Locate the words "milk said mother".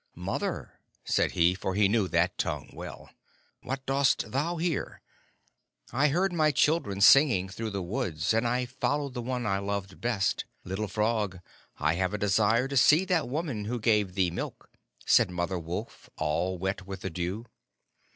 14.31-15.59